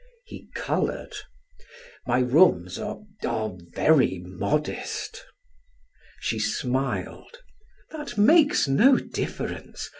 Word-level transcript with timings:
He 0.25 0.49
colored. 0.55 1.13
"My 2.07 2.21
rooms 2.21 2.79
are 2.79 3.01
are 3.23 3.53
very 3.75 4.17
modest." 4.17 5.23
She 6.19 6.39
smiled: 6.39 7.37
"That 7.91 8.17
makes 8.17 8.67
no 8.67 8.97
difference. 8.97 9.87